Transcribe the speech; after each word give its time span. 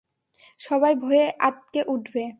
সবাই 0.59 0.93
ভয়ে 0.95 1.25
আঁতকে 1.39 1.81
উঠবে। 1.87 2.23